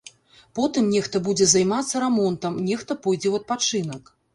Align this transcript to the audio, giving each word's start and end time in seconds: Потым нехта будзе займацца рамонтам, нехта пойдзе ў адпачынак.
Потым 0.59 0.87
нехта 0.93 1.21
будзе 1.29 1.49
займацца 1.53 1.95
рамонтам, 2.07 2.53
нехта 2.71 2.91
пойдзе 3.05 3.27
ў 3.33 3.45
адпачынак. 3.45 4.17